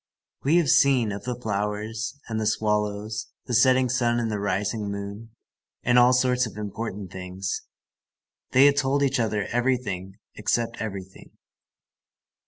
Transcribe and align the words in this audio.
We 0.43 0.55
have 0.55 0.69
seen, 0.69 1.11
of 1.11 1.25
the 1.25 1.39
flowers, 1.39 2.19
and 2.27 2.39
the 2.41 2.47
swallows, 2.47 3.27
the 3.45 3.53
setting 3.53 3.87
sun 3.87 4.19
and 4.19 4.31
the 4.31 4.39
rising 4.39 4.89
moon, 4.89 5.29
and 5.83 5.99
all 5.99 6.11
sorts 6.11 6.47
of 6.47 6.57
important 6.57 7.11
things. 7.11 7.61
They 8.49 8.65
had 8.65 8.77
told 8.77 9.03
each 9.03 9.19
other 9.19 9.45
everything 9.51 10.15
except 10.33 10.77
everything. 10.81 11.33